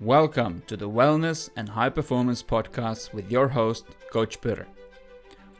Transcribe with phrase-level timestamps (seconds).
[0.00, 4.68] Welcome to the Wellness and High Performance Podcast with your host, Coach Peter.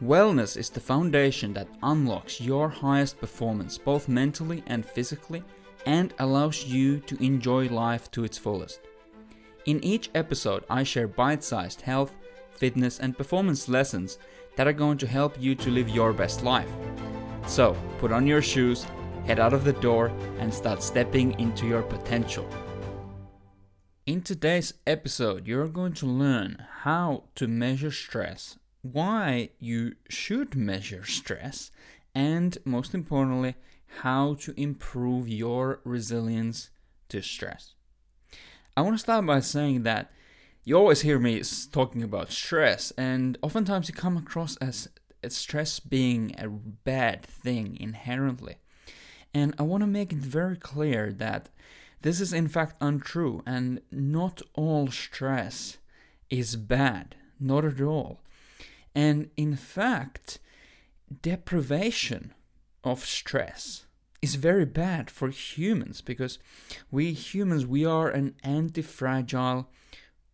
[0.00, 5.42] Wellness is the foundation that unlocks your highest performance both mentally and physically
[5.86, 8.82] and allows you to enjoy life to its fullest.
[9.66, 12.14] In each episode, I share bite sized health,
[12.52, 14.20] fitness, and performance lessons
[14.54, 16.70] that are going to help you to live your best life.
[17.48, 18.86] So, put on your shoes,
[19.26, 22.48] head out of the door, and start stepping into your potential.
[24.08, 31.04] In today's episode, you're going to learn how to measure stress, why you should measure
[31.04, 31.70] stress,
[32.14, 33.54] and most importantly,
[34.00, 36.70] how to improve your resilience
[37.10, 37.74] to stress.
[38.78, 40.10] I want to start by saying that
[40.64, 44.88] you always hear me talking about stress, and oftentimes you come across as
[45.28, 48.56] stress being a bad thing inherently.
[49.34, 51.50] And I want to make it very clear that
[52.02, 55.78] this is in fact untrue, and not all stress
[56.30, 58.20] is bad, not at all.
[58.94, 60.38] And in fact,
[61.22, 62.34] deprivation
[62.84, 63.86] of stress
[64.20, 66.38] is very bad for humans because
[66.90, 69.68] we humans we are an anti-fragile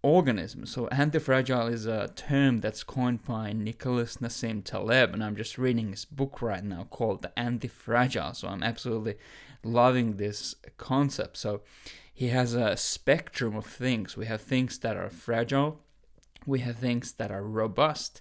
[0.03, 0.67] organism.
[0.67, 5.91] So anti-fragile is a term that's coined by Nicholas Nassim Taleb, and I'm just reading
[5.91, 8.34] his book right now called The Anti-Fragile.
[8.34, 9.17] So I'm absolutely
[9.65, 11.37] loving this concept.
[11.37, 11.62] So
[12.12, 14.17] he has a spectrum of things.
[14.17, 15.81] We have things that are fragile,
[16.47, 18.21] we have things that are robust,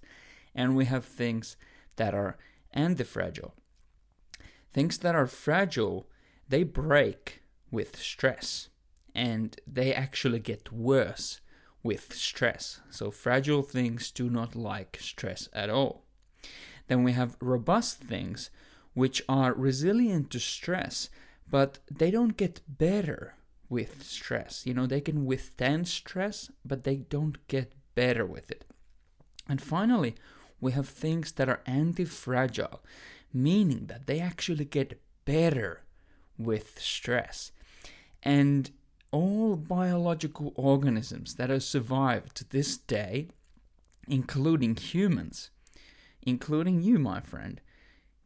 [0.56, 1.58] and we have things
[1.98, 2.38] that are
[2.72, 3.54] anti-fragile.
[4.72, 6.08] Things that are fragile,
[6.48, 8.70] they break with stress
[9.14, 11.42] and they actually get worse
[11.84, 12.80] with stress.
[12.90, 16.06] So fragile things do not like stress at all.
[16.88, 18.50] Then we have robust things
[18.94, 21.10] which are resilient to stress,
[21.54, 23.36] but they don't get better
[23.70, 24.66] with stress.
[24.66, 28.66] You know, they can withstand stress, but they don't get better with it.
[29.48, 30.16] And finally,
[30.60, 32.82] we have things that are anti fragile,
[33.32, 35.82] meaning that they actually get better
[36.40, 37.52] with stress.
[38.24, 38.72] And
[39.12, 43.28] all biological organisms that have survived to this day,
[44.08, 45.52] including humans,
[46.24, 47.62] including you, my friend,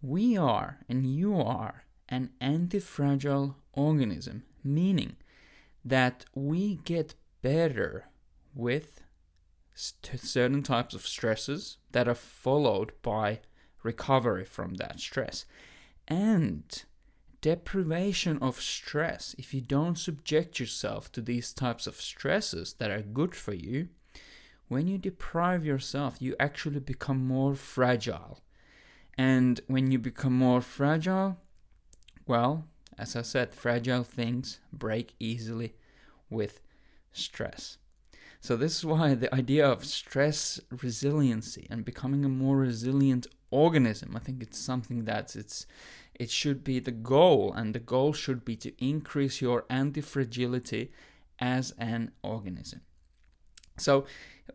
[0.02, 5.16] we are and you are an anti-fragile organism, meaning
[5.84, 8.06] that we get better
[8.54, 9.02] with
[9.74, 13.40] certain types of stresses that are followed by
[13.84, 15.46] recovery from that stress.
[16.08, 16.84] And
[17.42, 23.02] deprivation of stress, if you don't subject yourself to these types of stresses that are
[23.02, 23.90] good for you,
[24.68, 28.42] when you deprive yourself, you actually become more fragile.
[29.18, 31.38] And when you become more fragile,
[32.28, 32.66] well,
[32.98, 35.76] as I said, fragile things break easily
[36.30, 36.62] with
[37.12, 37.78] stress.
[38.40, 44.16] So, this is why the idea of stress resiliency and becoming a more resilient organism,
[44.16, 45.66] I think it's something that it's
[46.16, 50.92] it should be the goal, and the goal should be to increase your anti fragility
[51.40, 52.82] as an organism.
[53.78, 54.06] So,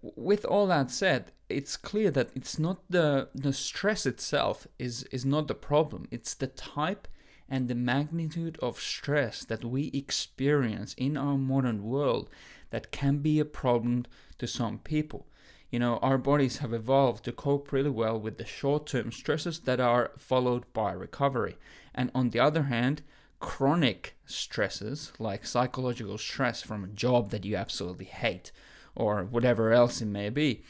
[0.03, 5.25] with all that said, it's clear that it's not the the stress itself is is
[5.25, 6.09] not the problem.
[6.11, 7.09] It's the type
[7.53, 12.29] and the magnitude of stress that we experience in our modern world
[12.71, 14.05] that can be a problem
[14.39, 15.27] to some people
[15.73, 19.61] you know, our bodies have evolved to cope really well with the short term stresses
[19.61, 21.57] that are followed by recovery.
[21.95, 23.01] And on the other hand,
[23.41, 28.53] chronic stresses like psychological stress from a job that you absolutely hate
[28.95, 30.63] or whatever else it may be,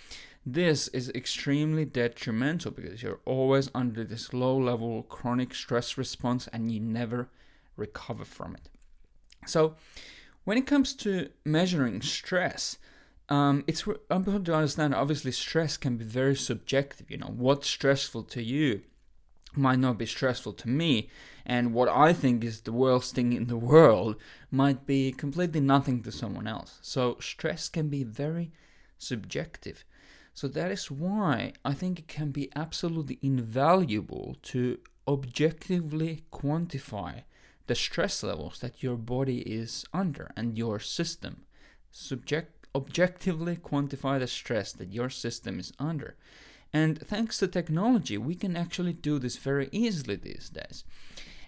[0.45, 6.73] this is extremely detrimental because you're always under this low level chronic stress response and
[6.73, 7.29] you never
[7.77, 8.69] recover from it.
[9.47, 9.77] So,
[10.45, 12.77] when it comes to measuring stress,
[13.29, 14.95] um, it's important to understand.
[14.95, 17.11] Obviously, stress can be very subjective.
[17.11, 18.83] You know, what's stressful to you
[19.55, 21.09] might not be stressful to me,
[21.47, 24.17] and what I think is the worst thing in the world
[24.51, 26.79] might be completely nothing to someone else.
[26.83, 28.51] So, stress can be very
[28.99, 29.85] subjective.
[30.35, 37.25] So, that is why I think it can be absolutely invaluable to objectively quantify
[37.67, 41.43] the stress levels that your body is under and your system.
[41.91, 46.17] Subject objectively quantify the stress that your system is under.
[46.73, 50.85] And thanks to technology, we can actually do this very easily these days.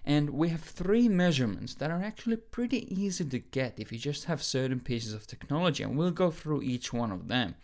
[0.05, 4.25] And we have three measurements that are actually pretty easy to get if you just
[4.25, 7.55] have certain pieces of technology, and we'll go through each one of them.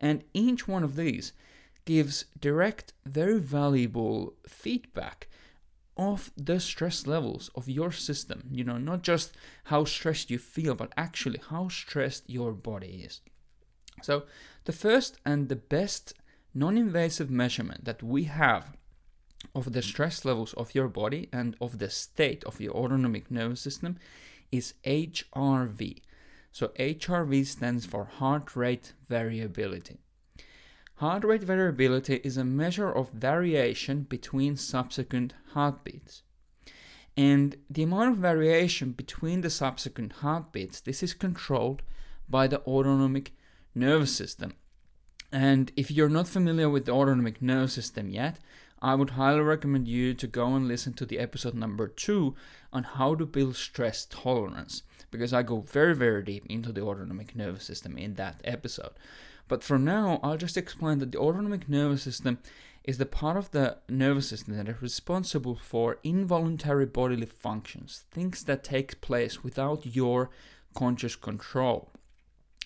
[0.00, 1.32] And each one of these
[1.84, 5.28] gives direct, very valuable feedback
[5.96, 8.48] of the stress levels of your system.
[8.50, 9.32] You know, not just
[9.64, 13.20] how stressed you feel, but actually how stressed your body is.
[14.02, 14.24] So,
[14.64, 16.12] the first and the best
[16.52, 18.76] non invasive measurement that we have
[19.54, 23.60] of the stress levels of your body and of the state of your autonomic nervous
[23.60, 23.96] system
[24.52, 26.00] is HRV.
[26.56, 29.98] So, HRV stands for heart rate variability.
[30.94, 36.22] Heart rate variability is a measure of variation between subsequent heartbeats.
[37.14, 41.82] And the amount of variation between the subsequent heartbeats, this is controlled
[42.26, 43.34] by the autonomic
[43.74, 44.54] nervous system.
[45.30, 48.38] And if you're not familiar with the autonomic nervous system yet,
[48.82, 52.34] I would highly recommend you to go and listen to the episode number two
[52.72, 57.34] on how to build stress tolerance, because I go very, very deep into the autonomic
[57.34, 58.92] nervous system in that episode.
[59.48, 62.38] But for now, I'll just explain that the autonomic nervous system
[62.84, 68.44] is the part of the nervous system that is responsible for involuntary bodily functions, things
[68.44, 70.30] that take place without your
[70.74, 71.90] conscious control.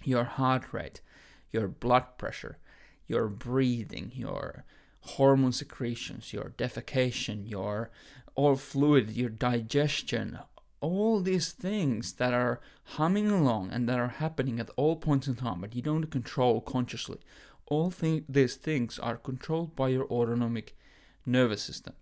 [0.02, 1.00] Your heart rate,
[1.52, 2.58] your blood pressure,
[3.06, 4.64] your breathing, your
[5.00, 7.90] hormone secretions, your defecation, your
[8.34, 10.38] all fluid, your digestion,
[10.80, 15.34] all these things that are humming along and that are happening at all points in
[15.34, 17.18] time, but you don't control consciously.
[17.66, 20.76] All th- these things are controlled by your autonomic
[21.26, 21.94] nervous system.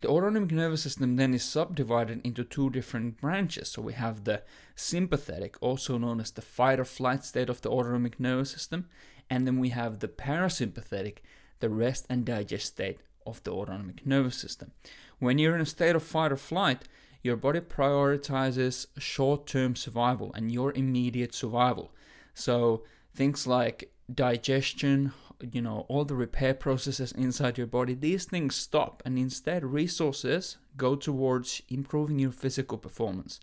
[0.00, 3.68] The autonomic nervous system then is subdivided into two different branches.
[3.70, 4.42] So we have the
[4.74, 8.88] sympathetic, also known as the fight or flight state of the autonomic nervous system,
[9.30, 11.18] and then we have the parasympathetic,
[11.64, 14.72] the rest and digest state of the autonomic nervous system.
[15.18, 16.82] When you're in a state of fight or flight,
[17.22, 21.90] your body prioritizes short term survival and your immediate survival.
[22.34, 22.82] So
[23.14, 25.14] things like digestion,
[25.52, 30.58] you know, all the repair processes inside your body, these things stop and instead resources
[30.76, 33.40] go towards improving your physical performance.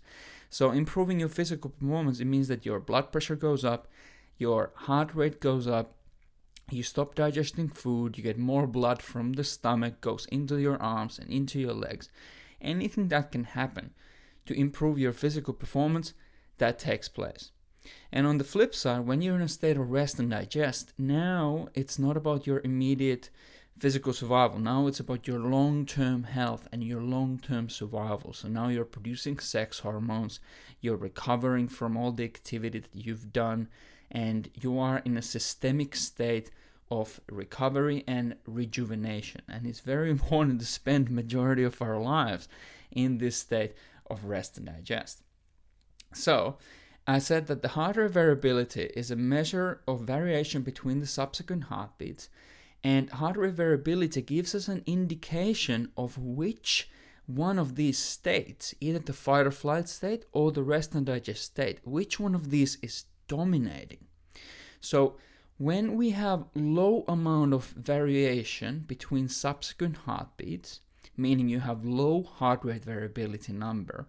[0.48, 3.88] So improving your physical performance, it means that your blood pressure goes up,
[4.38, 5.96] your heart rate goes up,
[6.70, 11.18] you stop digesting food, you get more blood from the stomach, goes into your arms
[11.18, 12.08] and into your legs
[12.62, 13.90] anything that can happen
[14.46, 16.14] to improve your physical performance,
[16.58, 17.50] that takes place.
[18.12, 21.68] And on the flip side, when you're in a state of rest and digest, now
[21.74, 23.30] it's not about your immediate
[23.78, 24.60] physical survival.
[24.60, 28.32] Now it's about your long term health and your long term survival.
[28.32, 30.38] So now you're producing sex hormones,
[30.80, 33.68] you're recovering from all the activity that you've done,
[34.12, 36.50] and you are in a systemic state
[36.90, 39.40] of recovery and rejuvenation.
[39.48, 42.46] And it's very important to spend majority of our lives
[42.92, 43.72] in this state
[44.08, 45.22] of rest and digest.
[46.12, 46.58] So
[47.06, 51.64] i said that the heart rate variability is a measure of variation between the subsequent
[51.64, 52.28] heartbeats
[52.84, 56.88] and heart rate variability gives us an indication of which
[57.26, 61.42] one of these states either the fight or flight state or the rest and digest
[61.42, 63.04] state which one of these is
[63.36, 64.02] dominating
[64.82, 65.16] so
[65.58, 70.80] when we have low amount of variation between subsequent heartbeats,
[71.16, 74.08] meaning you have low heart rate variability number,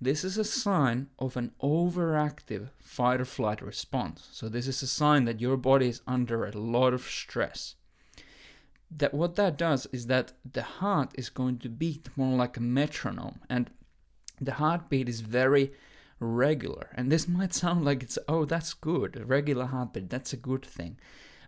[0.00, 4.28] this is a sign of an overactive fight or flight response.
[4.32, 7.74] So this is a sign that your body is under a lot of stress.
[8.90, 12.60] That what that does is that the heart is going to beat more like a
[12.60, 13.70] metronome and
[14.40, 15.72] the heartbeat is very
[16.20, 16.90] regular.
[16.94, 20.64] And this might sound like it's, oh, that's good, a regular heartbeat, that's a good
[20.64, 20.98] thing.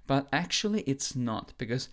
[0.07, 1.89] But actually, it's not, because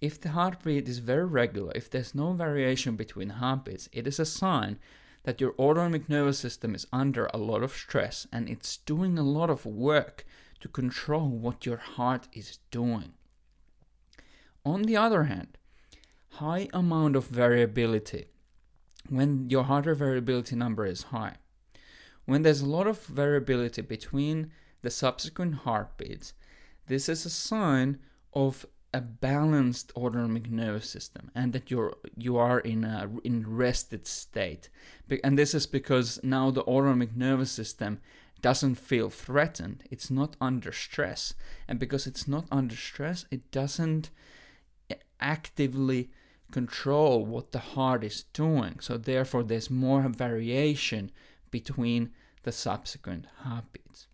[0.00, 4.24] if the heartbeat is very regular, if there's no variation between heartbeats, it is a
[4.24, 4.78] sign
[5.24, 9.22] that your autonomic nervous system is under a lot of stress and it's doing a
[9.22, 10.26] lot of work
[10.60, 13.12] to control what your heart is doing.
[14.64, 15.58] On the other hand,
[16.30, 18.26] high amount of variability,
[19.08, 21.36] when your heart rate variability number is high,
[22.32, 26.32] when there's a lot of variability between the subsequent heartbeats,
[26.86, 27.98] this is a sign
[28.32, 34.06] of a balanced autonomic nervous system and that you're you are in a in rested
[34.06, 34.70] state.
[35.22, 38.00] And this is because now the autonomic nervous system
[38.40, 39.84] doesn't feel threatened.
[39.90, 41.34] It's not under stress.
[41.68, 44.08] And because it's not under stress it doesn't
[45.20, 46.10] actively
[46.50, 48.80] control what the heart is doing.
[48.80, 51.10] So therefore there's more variation
[51.50, 52.10] between
[52.42, 54.06] the subsequent heartbeats.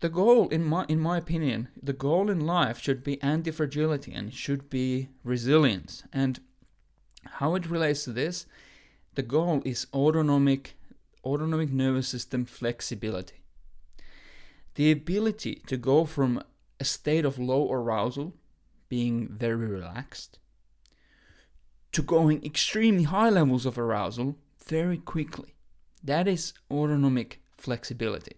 [0.00, 4.34] The goal, in my, in my opinion, the goal in life should be anti-fragility and
[4.34, 6.02] should be resilience.
[6.12, 6.40] And
[7.24, 8.46] how it relates to this,
[9.14, 10.76] the goal is autonomic,
[11.24, 13.40] autonomic nervous system flexibility.
[14.74, 16.42] The ability to go from
[16.78, 18.34] a state of low arousal,
[18.88, 20.38] being very relaxed,
[21.92, 25.53] to going extremely high levels of arousal very quickly.
[26.04, 28.36] That is autonomic flexibility.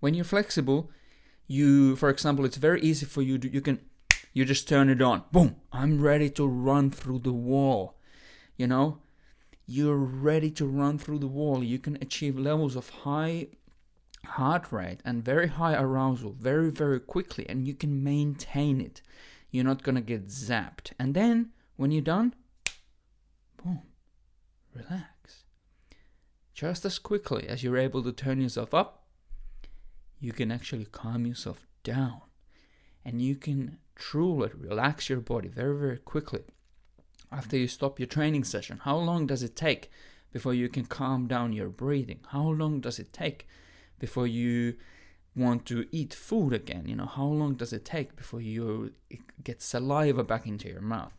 [0.00, 0.90] When you're flexible,
[1.46, 3.80] you, for example, it's very easy for you to, you can,
[4.34, 5.24] you just turn it on.
[5.32, 7.98] Boom, I'm ready to run through the wall.
[8.58, 8.98] You know,
[9.66, 11.64] you're ready to run through the wall.
[11.64, 13.48] You can achieve levels of high
[14.24, 19.00] heart rate and very high arousal very, very quickly, and you can maintain it.
[19.50, 20.92] You're not gonna get zapped.
[20.98, 22.34] And then when you're done,
[23.62, 23.82] boom,
[24.74, 25.11] relax.
[26.62, 29.02] Just as quickly as you're able to turn yourself up,
[30.20, 32.20] you can actually calm yourself down.
[33.04, 36.42] And you can truly relax your body very, very quickly
[37.32, 38.78] after you stop your training session?
[38.84, 39.90] How long does it take
[40.32, 42.20] before you can calm down your breathing?
[42.28, 43.48] How long does it take
[43.98, 44.76] before you
[45.34, 46.86] want to eat food again?
[46.86, 48.92] You know, how long does it take before you
[49.42, 51.16] get saliva back into your mouth?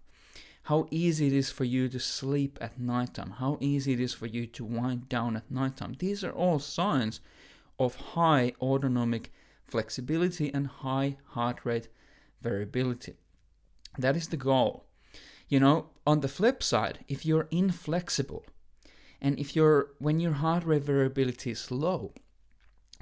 [0.67, 3.32] How easy it is for you to sleep at nighttime?
[3.32, 5.96] How easy it is for you to wind down at nighttime?
[6.00, 7.20] These are all signs
[7.77, 9.34] of high autonomic
[9.67, 11.89] flexibility and high heart rate
[12.41, 13.15] variability.
[13.98, 14.86] That is the goal.
[15.50, 18.46] You know, on the flip side, if you're inflexible
[19.22, 22.13] and if you're when your heart rate variability is low,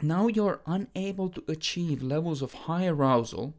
[0.01, 3.53] now you're unable to achieve levels of high arousal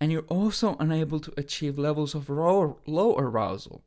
[0.00, 3.82] and you're also unable to achieve levels of low, low arousal.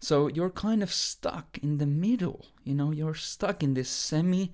[0.00, 4.52] So you're kind of stuck in the middle, you know, you're stuck in this semi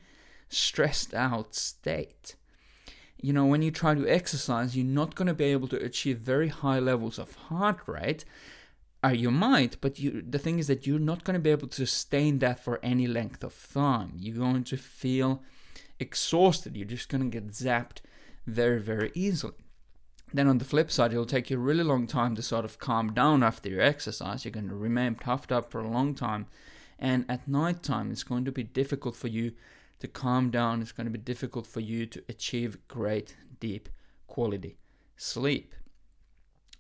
[0.48, 2.36] stressed out state.
[3.20, 6.18] You know, when you try to exercise, you're not going to be able to achieve
[6.18, 8.24] very high levels of heart rate
[9.06, 11.68] uh, you might, but you, the thing is that you're not going to be able
[11.68, 14.12] to sustain that for any length of time.
[14.18, 15.42] You're going to feel
[16.00, 16.76] exhausted.
[16.76, 17.98] You're just going to get zapped
[18.46, 19.65] very, very easily.
[20.32, 22.78] Then on the flip side, it'll take you a really long time to sort of
[22.78, 24.44] calm down after your exercise.
[24.44, 26.46] You're going to remain puffed up for a long time.
[26.98, 29.52] And at night time, it's going to be difficult for you
[30.00, 30.82] to calm down.
[30.82, 33.88] It's going to be difficult for you to achieve great, deep,
[34.26, 34.76] quality
[35.16, 35.74] sleep.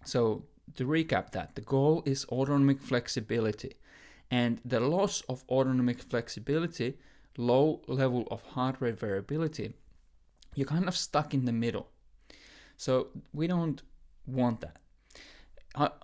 [0.04, 3.74] So to recap that, the goal is autonomic flexibility.
[4.30, 6.98] And the loss of autonomic flexibility,
[7.36, 9.72] low level of heart rate variability,
[10.54, 11.88] you're kind of stuck in the middle.
[12.76, 13.82] So we don't
[14.26, 14.78] want that.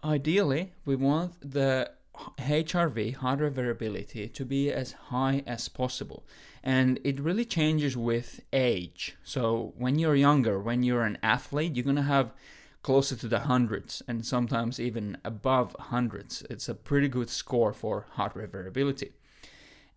[0.04, 1.90] Ideally, we want the
[2.38, 6.24] HRV, heart rate variability, to be as high as possible.
[6.62, 9.16] And it really changes with age.
[9.24, 12.32] So when you're younger, when you're an athlete, you're going to have
[12.82, 16.42] closer to the hundreds and sometimes even above hundreds.
[16.50, 19.12] It's a pretty good score for heart rate variability.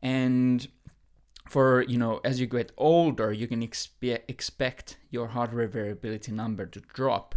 [0.01, 0.67] And
[1.47, 6.31] for you know as you get older you can expe- expect your heart rate variability
[6.31, 7.35] number to drop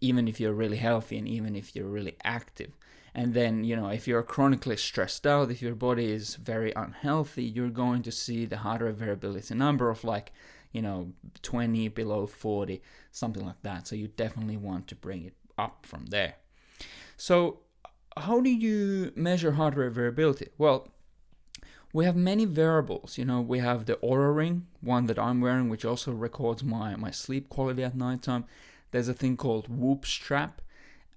[0.00, 2.72] even if you're really healthy and even if you're really active.
[3.14, 7.42] And then you know if you're chronically stressed out if your body is very unhealthy
[7.42, 10.32] you're going to see the heart rate variability number of like
[10.70, 12.80] you know 20 below 40
[13.10, 13.88] something like that.
[13.88, 16.36] So you definitely want to bring it up from there.
[17.16, 17.60] So
[18.16, 20.48] how do you measure heart rate variability?
[20.56, 20.88] Well
[21.92, 25.68] we have many wearables you know we have the Oura ring one that i'm wearing
[25.68, 28.44] which also records my my sleep quality at nighttime
[28.90, 30.60] there's a thing called whoop strap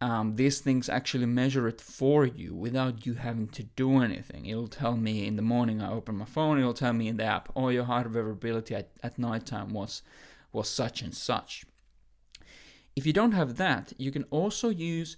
[0.03, 4.45] um, these things actually measure it for you without you having to do anything.
[4.45, 7.23] It'll tell me in the morning I open my phone, it'll tell me in the
[7.23, 10.01] app, oh, your heart variability at, at nighttime was,
[10.51, 11.63] was such and such.
[12.97, 15.15] If you don't have that, you can also use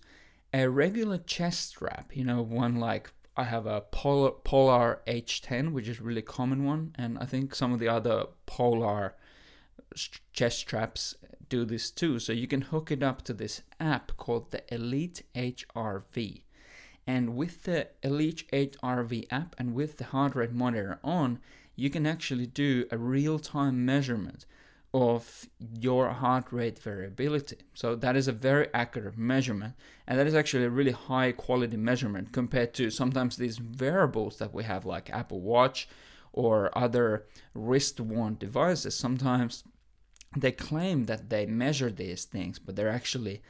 [0.54, 5.90] a regular chest strap, you know, one like I have a Polar, Polar H10, which
[5.90, 9.16] is a really common one, and I think some of the other Polar
[10.34, 11.16] chest straps
[11.50, 12.20] do this too.
[12.20, 16.44] So you can hook it up to this app called the Elite HRV.
[17.08, 21.40] And with the Elite HRV app and with the heart rate monitor on,
[21.76, 24.46] you can actually do a real time measurement
[24.96, 25.50] of
[25.82, 27.58] your heart rate variability.
[27.74, 29.74] So that is a very accurate measurement,
[30.08, 34.54] and that is actually a really high quality measurement compared to sometimes these wearables that
[34.54, 35.90] we have, like Apple Watch
[36.32, 38.96] or other wrist worn devices.
[38.96, 39.66] Sometimes
[40.34, 43.42] they claim that they measure these things, but they're actually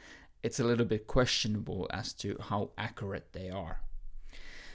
[0.42, 3.82] it's a little bit questionable as to how accurate they are.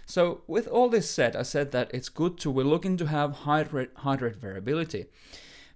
[0.05, 3.43] So, with all this said, I said that it's good to we're looking to have
[3.43, 5.07] heart rate, heart rate variability.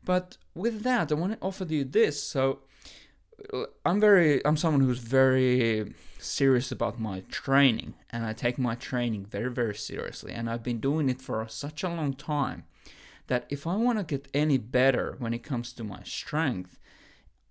[0.05, 2.21] But with that, I want to offer you this.
[2.21, 2.59] So,
[3.53, 8.75] uh, I'm very I'm someone who's very serious about my training and I take my
[8.75, 12.63] training very very seriously and I've been doing it for such a long time
[13.27, 16.79] that if I want to get any better when it comes to my strength,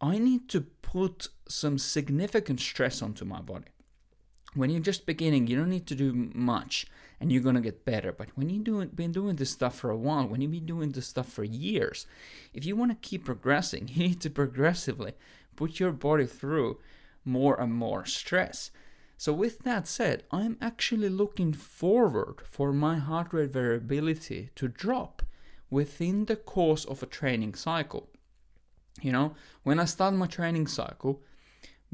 [0.00, 3.73] I need to put some significant stress onto my body.
[4.54, 6.86] When you're just beginning, you don't need to do much
[7.20, 8.12] and you're gonna get better.
[8.12, 10.90] But when you've doing, been doing this stuff for a while, when you've been doing
[10.90, 12.06] this stuff for years,
[12.52, 15.12] if you wanna keep progressing, you need to progressively
[15.56, 16.78] put your body through
[17.24, 18.70] more and more stress.
[19.16, 25.22] So, with that said, I'm actually looking forward for my heart rate variability to drop
[25.70, 28.08] within the course of a training cycle.
[29.00, 31.22] You know, when I start my training cycle,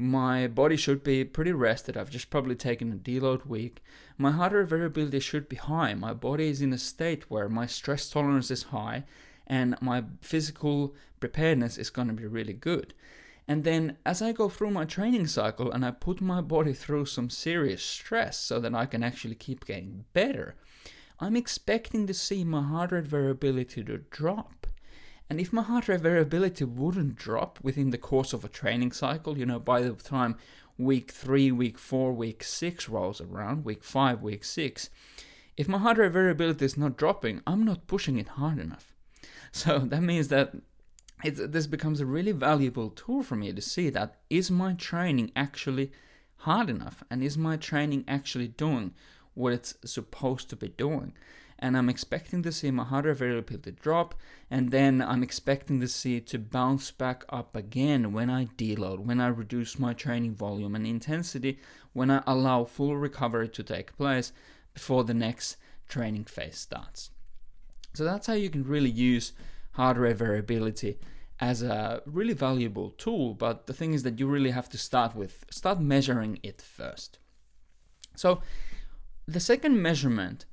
[0.01, 1.95] my body should be pretty rested.
[1.95, 3.83] I've just probably taken a deload week.
[4.17, 5.93] My heart rate variability should be high.
[5.93, 9.03] My body is in a state where my stress tolerance is high
[9.45, 12.95] and my physical preparedness is going to be really good.
[13.47, 17.05] And then as I go through my training cycle and I put my body through
[17.05, 20.55] some serious stress so that I can actually keep getting better,
[21.19, 24.60] I'm expecting to see my heart rate variability to drop.
[25.31, 29.37] And if my heart rate variability wouldn't drop within the course of a training cycle,
[29.37, 30.35] you know, by the time
[30.77, 34.89] week three, week four, week six rolls around, week five, week six,
[35.55, 38.93] if my heart rate variability is not dropping, I'm not pushing it hard enough.
[39.53, 40.53] So that means that
[41.23, 45.93] this becomes a really valuable tool for me to see that is my training actually
[46.39, 48.95] hard enough and is my training actually doing
[49.33, 51.13] what it's supposed to be doing
[51.61, 54.15] and I'm expecting to see my heart rate variability drop,
[54.49, 58.99] and then I'm expecting to see it to bounce back up again when I deload,
[58.99, 61.59] when I reduce my training volume and intensity,
[61.93, 64.33] when I allow full recovery to take place
[64.73, 67.11] before the next training phase starts.
[67.93, 69.33] So that's how you can really use
[69.73, 70.97] heart rate variability
[71.39, 75.15] as a really valuable tool, but the thing is that you really have to start
[75.15, 77.19] with start measuring it first.
[78.15, 78.41] So
[79.27, 80.45] the second measurement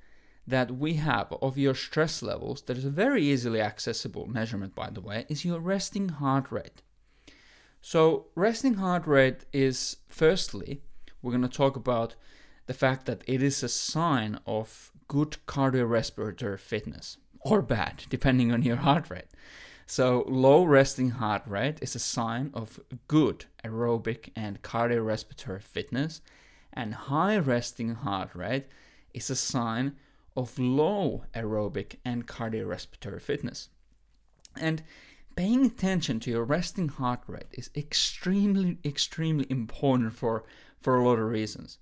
[0.48, 4.88] that we have of your stress levels, that is a very easily accessible measurement, by
[4.88, 6.80] the way, is your resting heart rate.
[7.82, 10.80] So, resting heart rate is firstly,
[11.20, 12.14] we're going to talk about
[12.66, 18.62] the fact that it is a sign of good cardiorespiratory fitness or bad, depending on
[18.62, 19.28] your heart rate.
[19.86, 26.22] So, low resting heart rate is a sign of good aerobic and cardiorespiratory fitness,
[26.72, 28.66] and high resting heart rate
[29.12, 29.96] is a sign
[30.38, 33.70] of low aerobic and cardiorespiratory fitness.
[34.56, 34.84] And
[35.34, 40.44] paying attention to your resting heart rate is extremely, extremely important for,
[40.80, 41.78] for a lot of reasons.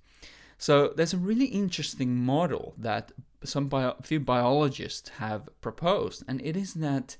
[0.57, 3.12] So there's a really interesting model that
[3.45, 7.19] some bio- few biologists have proposed, and it is that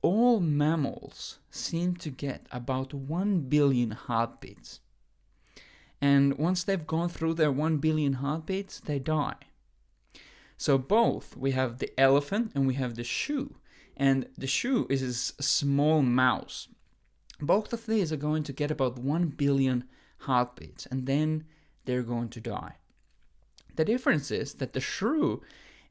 [0.00, 4.80] all mammals seem to get about 1 billion heartbeats.
[6.00, 9.36] And once they've gone through their 1 billion heartbeats, they die.
[10.56, 13.56] So both we have the elephant and we have the shrew,
[13.96, 15.02] and the shrew is
[15.38, 16.68] a small mouse.
[17.40, 19.84] Both of these are going to get about 1 billion
[20.18, 21.44] heartbeats and then
[21.84, 22.76] they're going to die.
[23.76, 25.42] The difference is that the shrew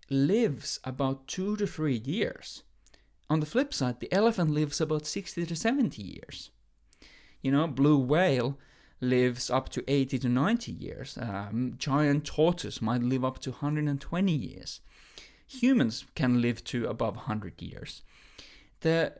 [0.09, 2.63] lives about 2 to 3 years.
[3.29, 6.51] On the flip side, the elephant lives about 60 to 70 years.
[7.41, 8.57] You know, blue whale
[9.03, 11.17] lives up to 80 to 90 years.
[11.21, 14.81] Um, giant tortoise might live up to 120 years.
[15.47, 18.01] Humans can live to above 100 years.
[18.81, 19.13] The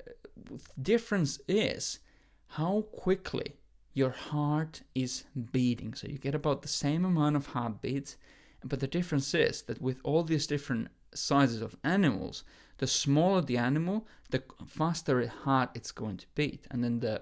[0.82, 2.00] difference is
[2.48, 3.58] how quickly
[3.94, 5.94] your heart is beating.
[5.94, 8.18] So you get about the same amount of heartbeats,
[8.64, 12.44] but the difference is that with all these different sizes of animals,
[12.80, 16.66] the smaller the animal, the faster heart it's going to beat.
[16.72, 17.22] And then the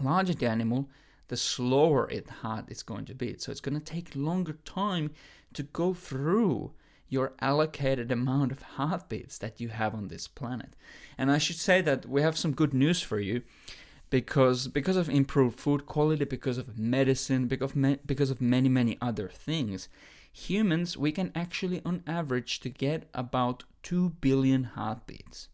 [0.00, 0.88] larger the animal,
[1.30, 3.36] the slower it heart is going to be.
[3.38, 5.12] So it's going to take longer time
[5.54, 6.72] to go through
[7.08, 10.74] your allocated amount of heartbeats that you have on this planet.
[11.16, 13.42] And I should say that we have some good news for you
[14.10, 18.98] because because of improved food quality, because of medicine, because of, because of many many
[19.00, 19.88] other things,
[20.32, 25.48] humans we can actually on average to get about 2 billion heartbeats.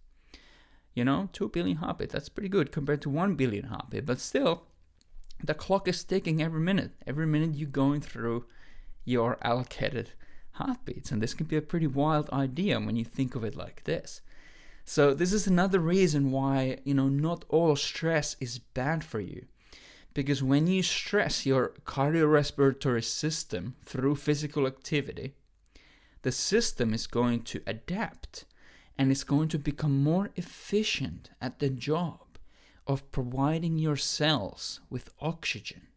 [0.94, 4.62] You know, 2 billion heartbeats, that's pretty good compared to 1 billion heartbeats, but still
[5.42, 6.92] the clock is ticking every minute.
[7.06, 8.46] Every minute you're going through
[9.04, 10.10] your allocated
[10.52, 11.10] heartbeats.
[11.10, 14.20] And this can be a pretty wild idea when you think of it like this.
[14.84, 19.46] So this is another reason why, you know, not all stress is bad for you.
[20.14, 25.34] Because when you stress your cardiorespiratory system through physical activity,
[26.22, 28.46] the system is going to adapt
[28.96, 32.25] and it's going to become more efficient at the job
[32.86, 35.88] of providing your cells with oxygen.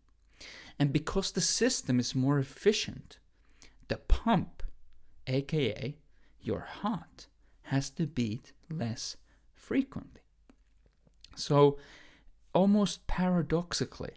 [0.79, 3.19] And because the system is more efficient,
[3.87, 4.63] the pump,
[5.27, 5.97] aka
[6.41, 7.27] your heart,
[7.63, 9.17] has to beat less
[9.53, 10.21] frequently.
[11.35, 11.77] So,
[12.53, 14.13] almost paradoxically,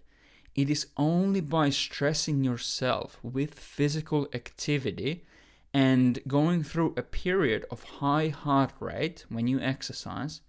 [0.54, 5.24] It is only by stressing yourself with physical activity
[5.72, 10.42] and going through a period of high heart rate when you exercise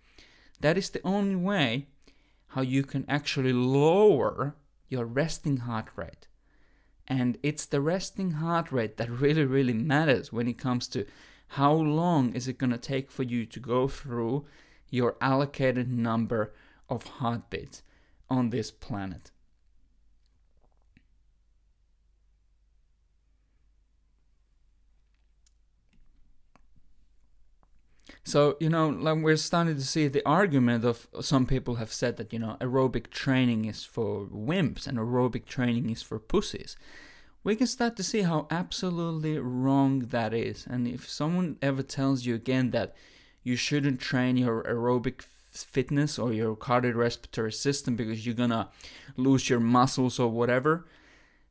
[0.59, 1.88] that is the only way
[2.53, 4.55] how you can actually lower
[4.87, 6.27] your resting heart rate.
[7.07, 11.05] And it's the resting heart rate that really, really matters when it comes to
[11.49, 14.45] how long is it going to take for you to go through
[14.89, 16.53] your allocated number
[16.89, 17.81] of heartbeats
[18.29, 19.31] on this planet.
[28.25, 32.15] So, you know, like we're starting to see the argument of some people have said
[32.17, 36.77] that, you know, aerobic training is for wimps and aerobic training is for pussies.
[37.43, 40.65] We can start to see how absolutely wrong that is.
[40.69, 42.95] And if someone ever tells you again that
[43.43, 48.69] you shouldn't train your aerobic fitness or your cardiorespiratory system because you're gonna
[49.17, 50.86] lose your muscles or whatever,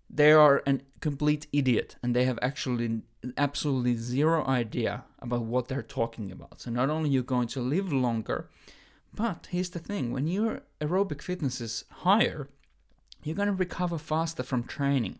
[0.08, 3.02] they are a complete idiot and they have actually
[3.36, 6.60] absolutely zero idea about what they're talking about.
[6.60, 8.48] So not only you're going to live longer,
[9.14, 12.48] but here's the thing, when your aerobic fitness is higher,
[13.22, 15.18] you're going to recover faster from training.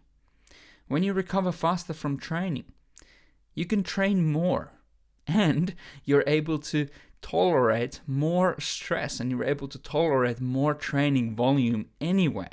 [0.89, 2.65] When you recover faster from training,
[3.55, 4.73] you can train more
[5.27, 6.89] and you're able to
[7.21, 12.51] tolerate more stress and you're able to tolerate more training volume anyway.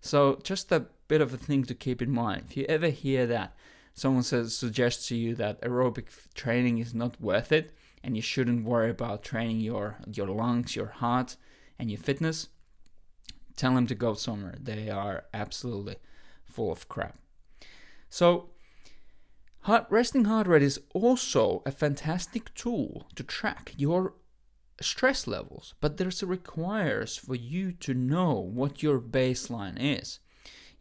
[0.00, 2.46] So, just a bit of a thing to keep in mind.
[2.48, 3.54] If you ever hear that
[3.94, 8.64] someone says suggests to you that aerobic training is not worth it and you shouldn't
[8.64, 11.36] worry about training your your lungs, your heart,
[11.78, 12.48] and your fitness,
[13.56, 14.56] tell them to go somewhere.
[14.60, 15.96] They are absolutely
[16.44, 17.18] full of crap.
[18.08, 18.50] So,
[19.62, 24.14] heart, resting heart rate is also a fantastic tool to track your
[24.80, 30.18] stress levels, but there's a requires for you to know what your baseline is.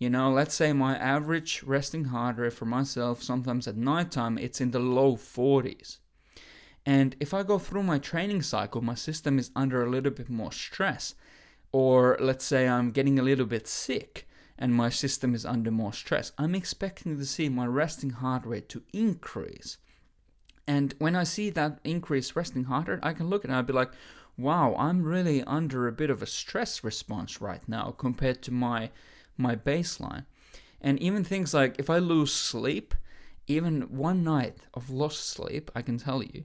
[0.01, 4.59] You know, let's say my average resting heart rate for myself, sometimes at nighttime, it's
[4.59, 5.99] in the low 40s.
[6.83, 10.27] And if I go through my training cycle, my system is under a little bit
[10.27, 11.13] more stress.
[11.71, 15.93] Or let's say I'm getting a little bit sick and my system is under more
[15.93, 16.31] stress.
[16.35, 19.77] I'm expecting to see my resting heart rate to increase.
[20.65, 23.57] And when I see that increased resting heart rate, I can look at it and
[23.57, 23.91] I'll be like,
[24.35, 28.89] wow, I'm really under a bit of a stress response right now compared to my
[29.41, 30.25] my baseline.
[30.79, 32.95] And even things like if I lose sleep,
[33.47, 36.43] even one night of lost sleep, I can tell you,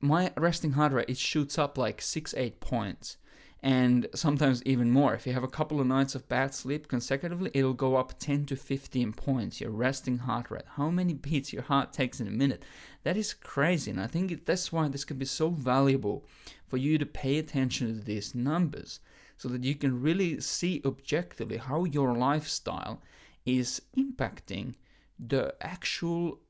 [0.00, 3.16] my resting heart rate it shoots up like six, eight points.
[3.62, 5.12] And sometimes even more.
[5.12, 8.46] If you have a couple of nights of bad sleep consecutively, it'll go up 10
[8.46, 10.64] to 15 points, your resting heart rate.
[10.76, 12.62] How many beats your heart takes in a minute.
[13.02, 13.90] That is crazy.
[13.90, 16.24] And I think that's why this can be so valuable
[16.68, 19.00] for you to pay attention to these numbers
[19.40, 23.00] so that you can really see objectively how your lifestyle
[23.46, 24.74] is impacting
[25.18, 26.40] the actual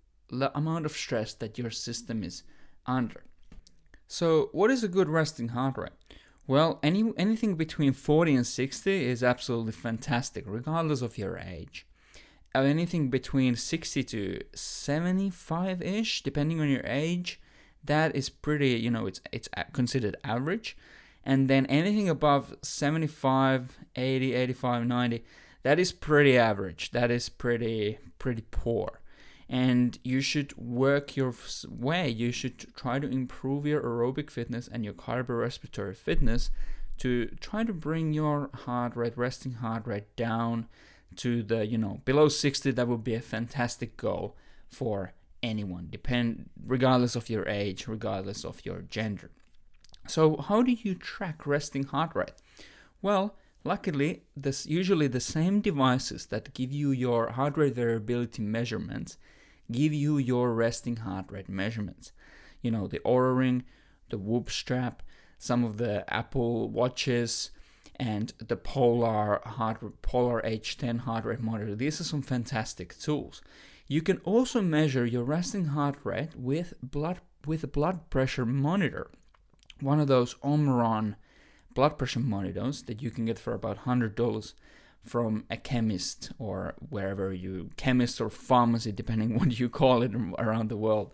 [0.57, 2.43] amount of stress that your system is
[2.87, 3.23] under.
[4.09, 5.93] So, what is a good resting heart rate?
[6.49, 11.87] Well, any anything between 40 and 60 is absolutely fantastic, regardless of your age.
[12.53, 17.41] Uh, anything between 60 to 75 ish, depending on your age,
[17.85, 18.71] that is pretty.
[18.71, 20.77] You know, it's it's considered average
[21.25, 25.25] and then anything above 75 80 85 90
[25.63, 26.91] that is pretty average.
[26.93, 29.01] That is pretty pretty poor.
[29.49, 31.35] And you should work your
[31.69, 32.09] way.
[32.09, 36.51] You should try to improve your aerobic fitness and your cardiorespiratory fitness
[36.99, 40.67] to try to bring your heart rate resting heart rate down
[41.17, 44.37] to the you know below 60 that would be a fantastic goal
[44.69, 49.31] for anyone depend regardless of your age regardless of your gender
[50.07, 52.33] so how do you track resting heart rate?
[53.03, 59.17] Well, luckily, this usually the same devices that give you your heart rate variability measurements
[59.71, 62.13] give you your resting heart rate measurements.
[62.63, 63.65] You know, the Oura Ring,
[64.11, 65.03] the Whoop strap,
[65.39, 67.51] some of the Apple watches,
[67.97, 71.75] and the Polar heart Polar H10 heart rate monitor.
[71.75, 73.43] These are some fantastic tools.
[73.87, 79.11] You can also measure your resting heart rate with blood with a blood pressure monitor
[79.83, 81.17] one of those Omron
[81.75, 84.53] blood pressure monitors that you can get for about $100
[85.05, 90.35] from a chemist or wherever you chemist or pharmacy depending what you call it um,
[90.39, 91.13] around the world.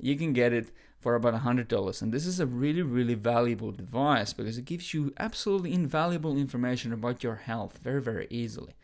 [0.00, 4.32] You can get it for about $100 and this is a really really valuable device
[4.32, 8.74] because it gives you absolutely invaluable information about your health very very easily.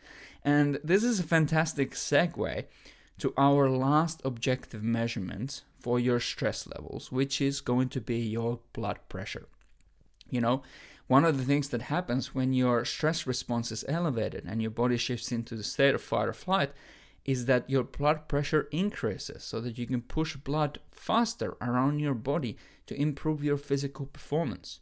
[0.43, 2.65] And this is a fantastic segue
[3.17, 8.57] to our last objective measurement for your stress levels, which is going to be your
[8.73, 9.47] blood pressure.
[10.31, 10.63] You know,
[11.05, 14.97] one of the things that happens when your stress response is elevated and your body
[14.97, 16.71] shifts into the state of fight or flight
[17.23, 22.15] is that your blood pressure increases so that you can push blood faster around your
[22.15, 24.79] body to improve your physical performance.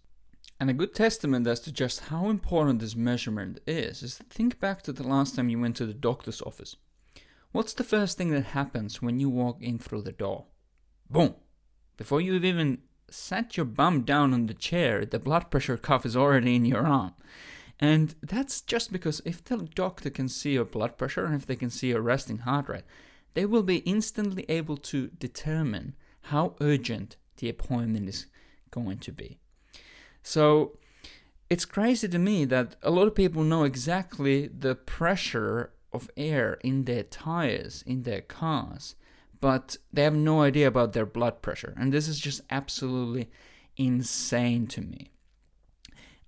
[0.58, 4.84] And a good testament as to just how important this measurement is is think back
[4.84, 6.78] to the last time you went to the doctor's office.
[7.52, 10.46] What's the first thing that happens when you walk in through the door?
[11.10, 11.36] Boom!
[11.98, 16.18] Before you've even sat your bum down on the chair, the blood pressure cuff is
[16.18, 17.13] already in your arm.
[17.80, 21.56] And that's just because if the doctor can see your blood pressure and if they
[21.56, 22.84] can see your resting heart rate,
[23.34, 28.28] they will be instantly able to determine how urgent the appointment is
[28.72, 29.38] going to be.
[30.22, 30.78] So
[31.50, 36.54] it's crazy to me that a lot of people know exactly the pressure of air
[36.63, 38.96] in their tires, in their cars,
[39.43, 41.73] but they have no idea about their blood pressure.
[41.75, 43.29] And this is just absolutely
[43.75, 45.12] insane to me.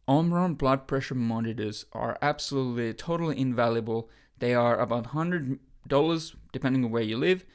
[0.06, 4.10] Omron blood pressure monitors are absolutely totally invaluable.
[4.39, 7.45] They are about $100 depending on where you live.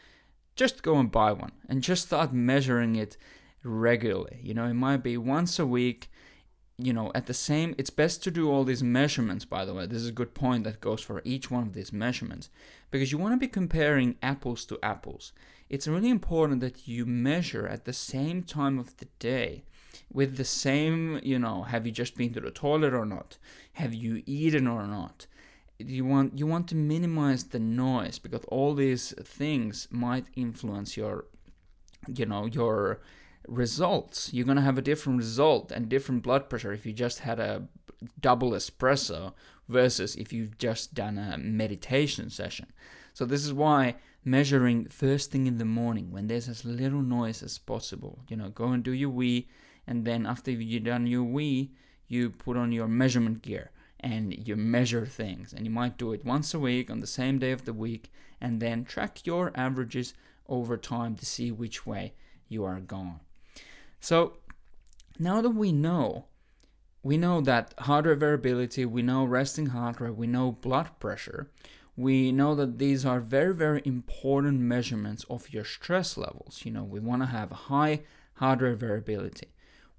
[0.57, 3.19] Just go and buy one and just start measuring it
[3.63, 4.41] regularly.
[4.43, 6.11] You know, it might be once a week.
[6.79, 9.85] You know, at the same, it's best to do all these measurements, by the way.
[9.85, 12.49] This is a good point that goes for each one of these measurements
[12.91, 15.33] because you want to be comparing apples to apples.
[15.69, 19.65] It's really important that you measure at the same time of the day
[20.13, 23.39] with the same, you know, have you just been to the toilet or not?
[23.75, 25.27] Have you eaten or not?
[25.79, 31.25] You want you want to minimize the noise because all these things might influence your
[32.09, 33.01] you know, your
[33.47, 34.33] results.
[34.33, 37.41] You're going to have a different result and different blood pressure if you just had
[37.41, 37.69] a
[38.19, 39.33] double espresso
[39.71, 42.73] versus if you've just done a meditation session.
[43.15, 47.43] So this is why measuring first thing in the morning when there's as little noise
[47.43, 48.25] as possible.
[48.29, 49.49] You know, go and do your wee
[49.87, 51.73] and then after you've done your wee,
[52.07, 55.53] you put on your measurement gear and you measure things.
[55.53, 58.11] And you might do it once a week on the same day of the week,
[58.41, 60.15] and then track your averages
[60.49, 62.15] over time to see which way
[62.49, 63.21] you are going.
[64.01, 64.35] So
[65.19, 66.27] now that we know,
[67.03, 71.51] we know that heart rate variability, we know resting heart rate, we know blood pressure,
[71.97, 76.63] we know that these are very, very important measurements of your stress levels.
[76.65, 78.01] You know, we want to have high
[78.35, 79.49] heart rate variability.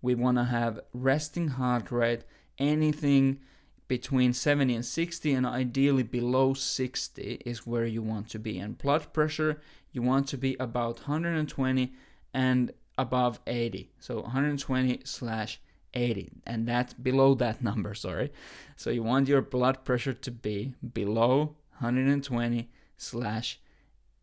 [0.02, 2.24] We want to have resting heart rate
[2.58, 3.40] anything
[3.88, 8.58] between 70 and 60 and ideally below 60 is where you want to be.
[8.58, 9.60] And blood pressure
[9.92, 11.94] you want to be about 120
[12.34, 15.60] and above 80 so 120 slash
[15.93, 18.32] 80 and that's below that number sorry
[18.75, 23.60] so you want your blood pressure to be below 120 slash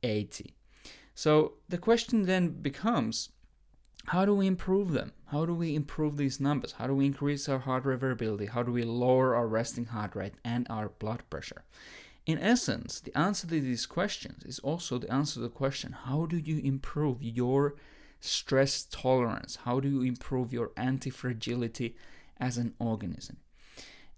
[0.02, 0.54] 80
[1.14, 3.30] so the question then becomes
[4.08, 5.12] how do we improve them?
[5.26, 6.72] How do we improve these numbers?
[6.72, 8.46] How do we increase our heart rate variability?
[8.46, 11.64] How do we lower our resting heart rate and our blood pressure?
[12.24, 16.24] In essence, the answer to these questions is also the answer to the question how
[16.24, 17.76] do you improve your
[18.20, 19.56] stress tolerance?
[19.64, 21.96] How do you improve your anti fragility
[22.38, 23.38] as an organism?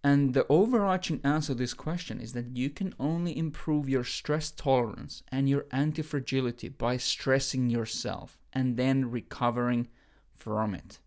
[0.02, 4.50] And the overarching answer to this question is that you can only improve your stress
[4.50, 9.88] tolerance and your anti fragility by stressing yourself and then recovering
[10.34, 10.98] from it.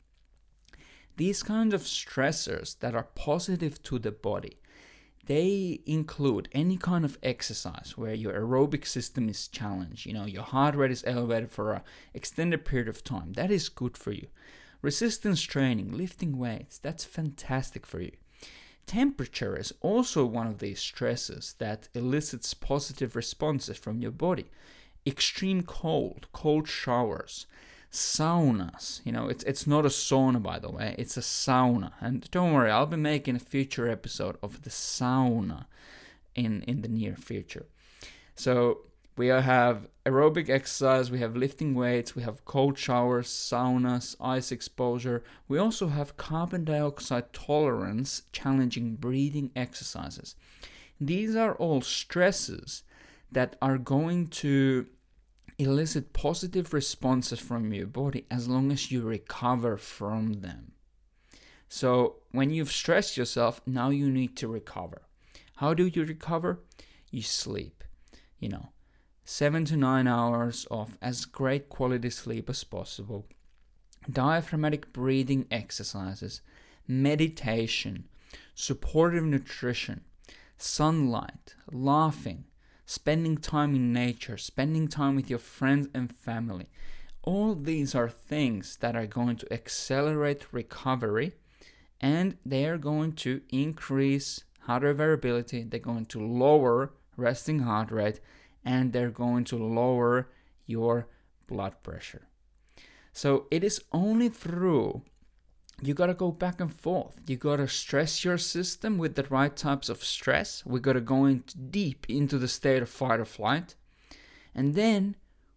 [1.17, 4.57] These kinds of stressors that are positive to the body,
[5.25, 10.43] they include any kind of exercise where your aerobic system is challenged, you know, your
[10.43, 11.81] heart rate is elevated for an
[12.13, 13.33] extended period of time.
[13.33, 14.27] That is good for you.
[14.81, 18.11] Resistance training, lifting weights, that's fantastic for you.
[18.85, 24.51] Temperature is also one of these stresses that elicits positive responses from your body.
[25.07, 27.45] Extreme cold, cold showers,
[27.93, 29.01] saunas.
[29.05, 31.93] You know, it's it's not a sauna by the way, it's a sauna.
[32.01, 35.65] And don't worry, I'll be making a future episode of the sauna
[36.35, 37.67] in in the near future.
[38.35, 38.79] So
[39.15, 45.23] we have aerobic exercise, we have lifting weights, we have cold showers, saunas, ice exposure.
[45.47, 50.35] We also have carbon dioxide tolerance, challenging breathing exercises.
[50.99, 52.81] These are all stresses
[53.31, 54.87] that are going to
[55.57, 60.73] elicit positive responses from your body as long as you recover from them.
[61.67, 65.01] So, when you've stressed yourself, now you need to recover.
[65.55, 66.59] How do you recover?
[67.09, 67.83] You sleep.
[68.39, 68.69] You know,
[69.23, 73.25] seven to nine hours of as great quality sleep as possible,
[74.11, 76.41] diaphragmatic breathing exercises,
[76.87, 78.05] meditation,
[78.53, 80.01] supportive nutrition,
[80.57, 82.45] sunlight, laughing,
[82.85, 86.69] spending time in nature, spending time with your friends and family.
[87.23, 91.33] All these are things that are going to accelerate recovery
[92.01, 97.91] and they are going to increase heart rate variability, they're going to lower resting heart
[97.91, 98.19] rate,
[98.65, 100.29] and they're going to lower
[100.65, 101.07] your
[101.47, 102.27] blood pressure.
[103.13, 105.03] So it is only through
[105.81, 107.19] you gotta go back and forth.
[107.25, 110.63] You gotta stress your system with the right types of stress.
[110.65, 113.75] We gotta go into deep into the state of fight or flight.
[114.53, 115.15] And then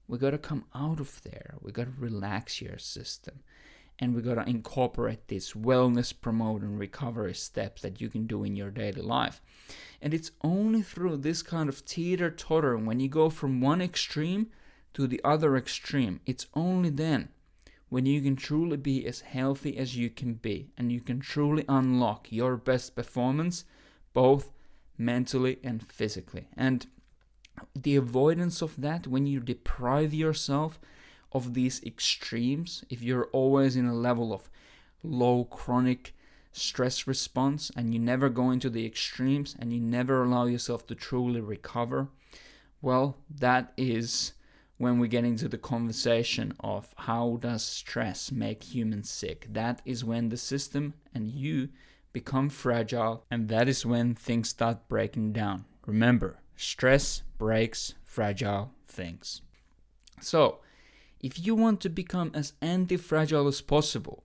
[0.08, 1.54] we gotta come out of there.
[1.60, 3.40] We gotta relax your system.
[3.98, 8.70] And we gotta incorporate these wellness promoting recovery steps that you can do in your
[8.70, 9.40] daily life.
[10.00, 14.48] And it's only through this kind of teeter totter when you go from one extreme
[14.96, 17.28] to the other extreme, it's only then
[17.88, 21.64] when you can truly be as healthy as you can be and you can truly
[21.68, 23.64] unlock your best performance
[24.12, 24.50] both
[24.98, 26.48] mentally and physically.
[26.56, 26.86] And
[27.74, 30.78] the avoidance of that when you deprive yourself
[31.32, 34.50] of these extremes, if you're always in a level of
[35.02, 36.14] low chronic
[36.52, 40.94] stress response and you never go into the extremes and you never allow yourself to
[40.94, 42.08] truly recover,
[42.80, 44.32] well, that is
[44.78, 49.46] when we get into the conversation of how does stress make humans sick.
[49.50, 51.70] That is when the system and you
[52.12, 55.64] become fragile and that is when things start breaking down.
[55.86, 59.42] Remember, stress breaks fragile things.
[60.20, 60.60] So,
[61.20, 64.24] if you want to become as anti-fragile as possible,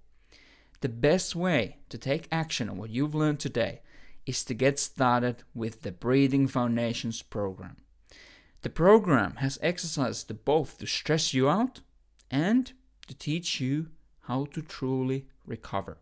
[0.81, 3.81] the best way to take action on what you've learned today
[4.25, 7.77] is to get started with the Breathing Foundations program.
[8.61, 11.81] The program has exercises to both to stress you out
[12.29, 12.71] and
[13.07, 13.87] to teach you
[14.21, 15.97] how to truly recover.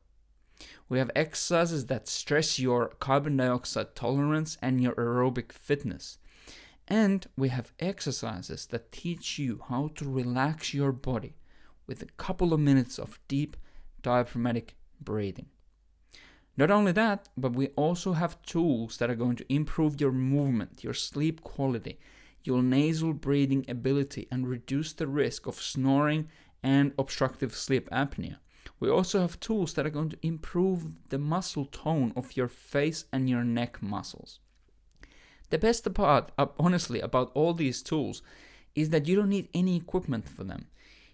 [0.90, 6.18] We have exercises that stress your carbon dioxide tolerance and your aerobic fitness.
[6.86, 11.36] And we have exercises that teach you how to relax your body
[11.88, 13.56] with a couple of minutes of deep
[14.02, 15.48] diaphragmatic breathing.
[16.58, 20.84] Not only that, but we also have tools that are going to improve your movement,
[20.84, 21.98] your sleep quality,
[22.44, 26.30] your nasal breathing ability and reduce the risk of snoring
[26.64, 28.38] and obstructive sleep apnea.
[28.80, 33.06] We also have tools that are going to improve the muscle tone of your face
[33.12, 34.40] and your neck muscles.
[35.50, 38.22] The best part, honestly, about all these tools
[38.76, 40.68] is that you don't need any equipment for them.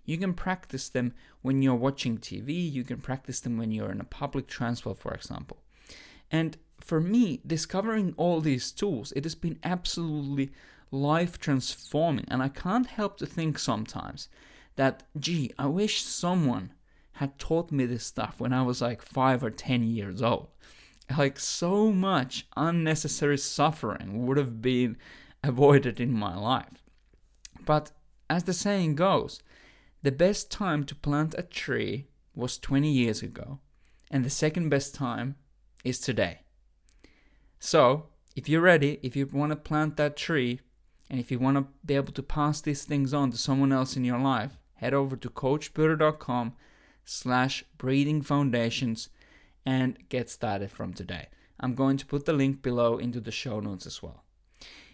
[0.04, 4.02] You can practice them when you're watching TV, you can practice them when you're in
[4.02, 5.58] a public transport, for example.
[6.30, 10.52] And for me, discovering all these tools, it has been absolutely
[10.96, 12.26] life transforming.
[12.30, 14.30] And I can't help to think sometimes
[14.76, 16.72] that, gee, I wish someone
[17.14, 20.48] had taught me this stuff when I was like five or ten years old.
[21.18, 24.98] Like, so much unnecessary suffering would have been
[25.44, 26.84] avoided in my life.
[27.64, 27.92] But
[28.30, 29.42] as the saying goes,
[30.02, 33.60] the best time to plant a tree was 20 years ago,
[34.12, 35.36] and the second best time
[35.84, 36.42] is today.
[37.60, 40.60] So, if you're ready, if you want to plant that tree,
[41.10, 43.96] and if you want to be able to pass these things on to someone else
[43.96, 46.54] in your life, head over to coachbuddha.com
[47.04, 49.10] slash breathing foundations
[49.66, 51.28] and get started from today.
[51.60, 54.24] I'm going to put the link below into the show notes as well.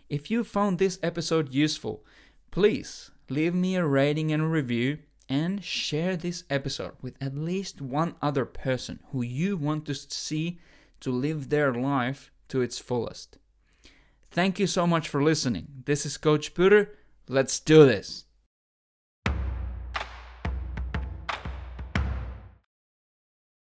[0.10, 2.04] If you found this episode useful,
[2.52, 7.82] please leave me a rating and a review and share this episode with at least
[7.82, 10.60] one other person who you want to see
[11.00, 13.38] to live their life to its fullest.
[14.32, 15.84] Thank you so much for listening.
[15.86, 16.98] This is Coach Peter.
[17.28, 18.26] Let's do this.